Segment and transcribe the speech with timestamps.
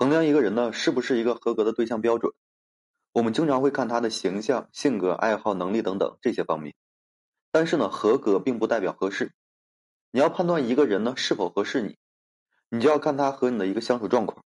[0.00, 2.32] 衡量一个人呢是不是一个合格的对象标准，
[3.12, 6.74] 我们经常会看他的形象、性格、爱好、能力等等这些方面。
[7.52, 9.34] 但是呢，合格并不代表合适。
[10.10, 11.98] 你要判断一个人呢是否合适你，
[12.70, 14.42] 你就要看他和你的一个相处状况。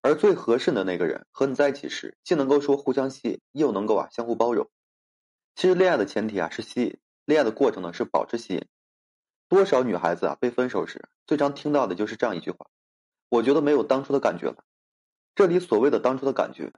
[0.00, 4.70] 而最合适的那个人和你在一起时，既能够说互相吸引，又能够啊相互包容。
[5.54, 8.66] 其实恋爱的前提啊是吸引，恋爱的过程呢是保持吸引。
[9.50, 12.70] 多少女孩子啊被分手时，最常听到的就是这样一句话
[13.28, 14.64] ：“我觉得没有当初的感觉了。”
[15.38, 16.72] 这里所谓的当初的感觉，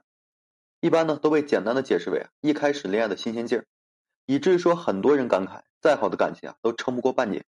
[0.81, 3.65] 一般呢都被简单的解释为一开始恋爱的新鲜劲儿，
[4.27, 7.43] 以至于说很多人感慨，再好的感情啊都撑不过半年。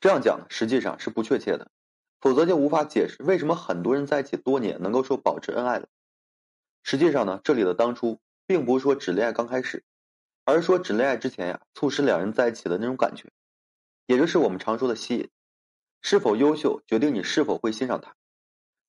[0.00, 1.70] 这样讲实际上是不确切的。
[2.22, 5.88] 否则就无法解释为什么很多人在一起多年能够说保持恩爱了。
[6.82, 9.84] 实际上呢，这里的当初并不是说只恋爱刚开始，
[10.46, 13.30] 而是说只恋爱之前呀，促使两人在一起的那种感觉，
[14.06, 15.28] 也就是我们常说的吸引。
[16.00, 18.16] 是否优秀决定你是否会欣赏他，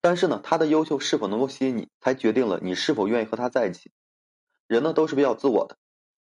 [0.06, 3.92] 但是呢，他的优秀是否能够吸引你，才决定了你是否愿意和他在一起。
[4.68, 5.78] 人呢都是比较自我的，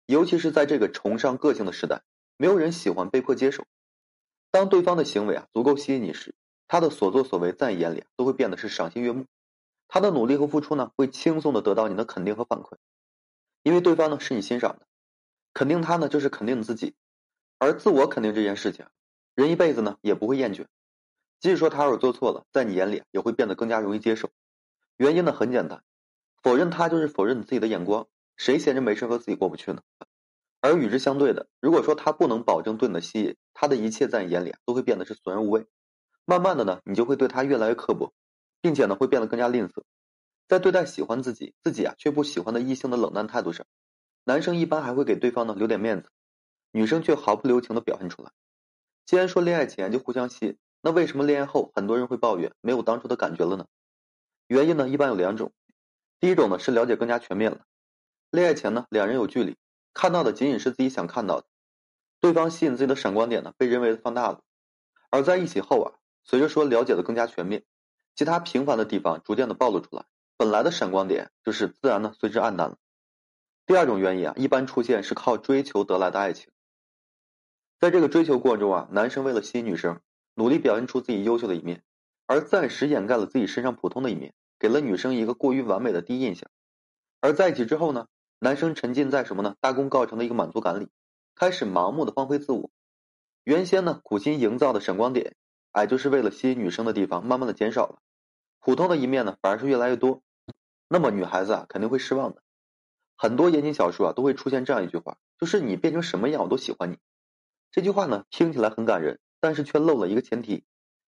[0.05, 2.01] 尤其是在这个崇尚个性的时代，
[2.37, 3.65] 没有人喜欢被迫接受。
[4.51, 6.33] 当对方的行为啊足够吸引你时。
[6.65, 9.25] 他的所作所为在你眼里都会变得是赏心悦目，
[9.89, 12.77] 他的努力和付出呢，会轻松的得到你的肯定和反馈，
[13.63, 14.87] 因为对方呢是你欣赏的，
[15.53, 16.95] 肯定他呢就是肯定你自己，
[17.59, 18.85] 而自我肯定这件事情，
[19.35, 20.67] 人一辈子呢也不会厌倦，
[21.43, 24.29] 即使说他要是做错了，在你眼里也会变得更加容易接受，
[24.95, 25.83] 原因呢很简单，
[26.41, 29.81] 否认他就是否认你自己的眼光，谁闲着没事和自己过不去呢？
[30.61, 35.67] 而与之相对的，如果说他不能保证对你的吸引，他的一切在你眼里都会变得是索然无味。
[36.23, 38.13] 慢慢的呢，你就会对他越来越刻薄，
[38.61, 39.83] 并且呢会变得更加吝啬，
[40.47, 43.65] 在对待喜欢自己自己啊却不喜欢的异性的冷淡态度上，
[44.23, 46.09] 男生一般还会给对方呢留点面子，
[46.71, 48.31] 女生却毫不留情的表现出来。
[49.05, 53.65] 既然说恋爱前就互相吸引，那为什么恋爱后很多人会抱怨没有当初的感觉了呢？
[54.47, 55.53] 原因呢一般有两种，
[56.19, 57.61] 第一种呢是了解更加全面了，
[58.29, 59.55] 恋爱前呢两人有距离，
[59.93, 61.47] 看到的仅仅是自己想看到的，
[62.19, 64.41] 对方吸引自己的闪光点呢被人为的放大了，
[65.09, 65.93] 而在一起后啊。
[66.25, 67.65] 随着说了解的更加全面，
[68.15, 70.05] 其他平凡的地方逐渐的暴露出来，
[70.37, 72.77] 本来的闪光点就是自然的随之暗淡了。
[73.65, 76.49] 第二种原因啊，一般出现是靠追求得来的爱情。
[77.77, 79.99] 在这个追求过程中啊，男生为了吸引女生，
[80.35, 81.83] 努力表现出自己优秀的一面，
[82.25, 86.49] 而暂时掩盖了自己身上普通的一面，给了女生一个过于完美的第一印象。
[87.21, 88.07] 而在一起之后呢，
[88.39, 89.55] 男生沉浸在什么呢？
[89.61, 90.89] 大功告成的一个满足感里，
[91.35, 92.69] 开始盲目的放飞自我。
[93.43, 95.35] 原先呢，苦心营造的闪光点。
[95.71, 97.97] 哎就是为了吸引女生的地方，慢慢的减少了，
[98.59, 100.21] 普通的一面呢，反而是越来越多。
[100.87, 102.43] 那么女孩子啊，肯定会失望的。
[103.17, 106.99] 很多言情小说啊，都会出现这样一句话，就是你变成什么样，我都喜欢你。
[107.71, 110.63] 这句话呢，听起来很感人，但是却漏了一个前提，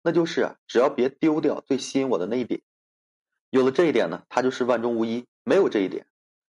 [0.04, 2.60] 那就是啊，只要别丢掉最吸引我的那一点。
[3.50, 6.06] 有了这一点呢，他就是万中无一；没有这一点，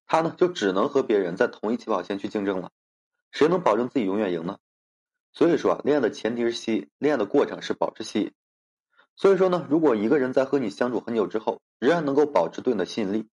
[0.06, 2.72] 他呢，就只能和别人在同一起跑线去竞争了。
[3.34, 4.58] 谁能保证自己永远赢呢？
[5.34, 8.32] 所以说啊，恋爱的前提是吸引，恋爱的过程是保持吸引。
[9.18, 13.28] 所以说呢，如果一个人在和你相处很久之后，仍然能够保持对你的吸引力，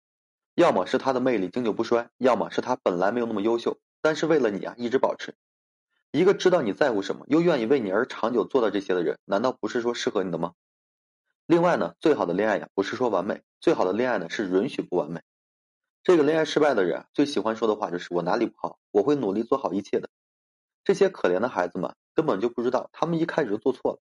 [0.55, 5.35] 要么是他的魅力经久不衰，要么是他本来没有那么优秀，但是为了你啊一直保持。
[6.11, 10.53] 一个知道你在乎什么，又愿意为你而长久做到这些的人，难道不是说适合你的吗？
[11.45, 15.21] 另外呢，最好的恋爱呀，不是说完美，最好的恋爱呢是允许不完美。
[16.01, 20.09] 这个恋爱失败的人最喜欢说的话就是我哪里不好，我会努力做好一切的。
[20.83, 23.99] 这些可怜的孩子们根本就不知道，他们一开始就做错了。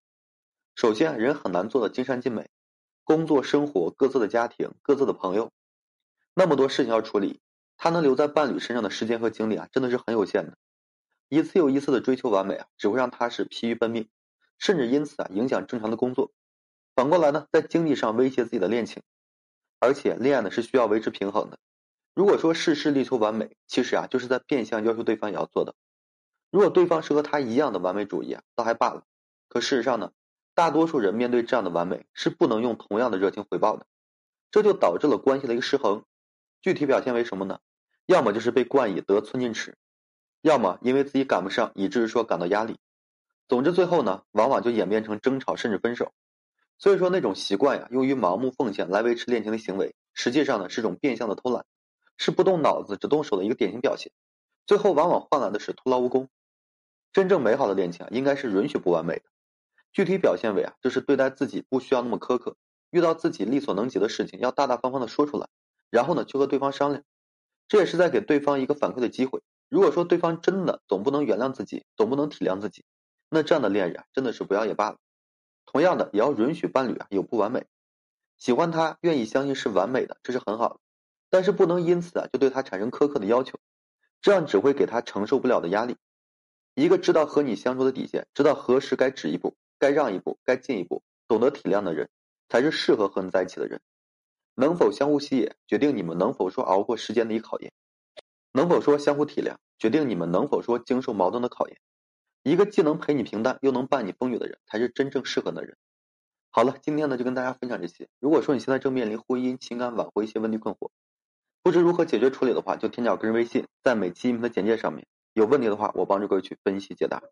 [0.77, 2.49] 首先，人很难做到尽善尽美，
[3.05, 5.51] 工作、生活、各自的家庭、各自的朋友，
[6.35, 7.41] 那么多事情要处理，
[7.77, 10.57] 他能留在伴侣身上的时间和精力啊，真的是很有限的。
[11.29, 14.09] 一次又一次的追求完美啊，只会让他是疲于奔命，
[14.59, 16.33] 甚至因此啊影响正常的工作。
[16.95, 19.03] 反过来呢，在经济上威胁自己的恋情，
[19.79, 21.59] 而且恋爱呢是需要维持平衡的。
[22.15, 25.75] 如果说事事力求完美，其实啊就是在变相要求对方也要做到。
[26.51, 29.05] 如果对方是和他一样的完美主义啊，倒还罢了。
[29.49, 30.13] 可事实上呢，
[30.55, 33.87] 大多数人面对这样的完美是不能用同样的热情回报的，
[34.51, 36.05] 这就导致了关系的一个失衡。
[36.61, 37.61] 具体表现为什么呢？
[38.07, 39.77] 要么就是被冠以得寸进尺，
[40.41, 42.77] 要么因为自己赶不上，以至于说感到压力。
[43.49, 46.13] 总之，最后呢，往往就演变成争吵甚至分手。
[46.79, 51.65] 所以说，那种习惯呀，用于盲目奉献来维持恋情的行为，实际上呢是种变相的偷懒，
[52.17, 54.13] 是不动脑子只动手的一个典型表现。
[54.67, 56.29] 最后往往换来的是徒劳无功。
[57.13, 59.23] 真正美好的恋情啊，应该是允许不完美的。
[59.93, 62.57] 具体表现为啊，就是对待自己不需要那么苛刻，
[62.91, 65.49] 遇到自己力所能及的事情，要大大方方的说出来，
[65.91, 67.03] 然后呢，去和对方商量。
[67.67, 69.41] 这也是在给对方一个反馈的机会。
[69.69, 72.85] 如果说对方真的总不能原谅自己，总不能体谅自己，
[73.29, 74.99] 那这样的恋人，真的是不要也罢了。
[75.67, 77.67] 同样的，也要允许伴侣啊有不完美。
[78.39, 80.81] 喜欢他，愿意相信是完美的，这是很好的。
[81.29, 83.59] 但是不能因此啊就对他产生苛刻的要求，
[84.23, 85.97] 这样只会给他承受不了的压力。
[86.75, 92.09] 一个知道和你相处的底线，知道何时该止一步，该让一步，该进一步，懂得体谅的人，
[92.49, 93.81] 才是适合和你在一起的人。
[94.55, 97.71] 能否相互吸引，决定你们能否说熬过时间的一考验；
[98.53, 101.79] 能否说相互体谅，决定你们能否说经受矛盾的考验。
[102.43, 105.77] 一个既能陪你平淡，又能伴你风雨的人，才是真正适合的人。
[106.51, 108.09] 好了，今天呢就跟大家分享这些。
[108.19, 110.91] 如果说你现在正面临婚姻、情感挽回一些问题困惑，
[111.63, 115.07] 不知如何解决处理的话，就添加我个人微信，在每期音频的简介上面。
[115.35, 117.23] 有问题的话，我帮助各位去分析解答。